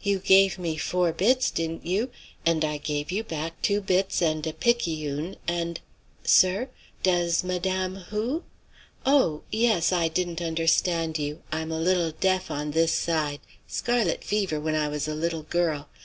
You 0.00 0.20
gave 0.20 0.60
me 0.60 0.76
four 0.76 1.12
bits, 1.12 1.50
didn't 1.50 1.84
you? 1.84 2.10
And 2.46 2.64
I 2.64 2.76
gave 2.76 3.10
you 3.10 3.24
back 3.24 3.60
two 3.62 3.80
bits 3.80 4.22
and 4.22 4.46
a 4.46 4.52
picayune, 4.52 5.34
and 5.48 5.80
sir? 6.22 6.68
Does 7.02 7.42
Madame 7.42 7.96
who? 7.96 8.44
Oh! 9.04 9.42
yes. 9.50 9.90
I 9.90 10.06
didn't 10.06 10.40
understand 10.40 11.18
you; 11.18 11.42
I'm 11.50 11.72
a 11.72 11.80
little 11.80 12.12
deaf 12.12 12.48
on 12.48 12.70
this 12.70 12.92
side; 12.92 13.40
scarlet 13.66 14.22
fever 14.22 14.60
when 14.60 14.76
I 14.76 14.86
was 14.86 15.08
a 15.08 15.16
little 15.16 15.42
girl. 15.42 15.88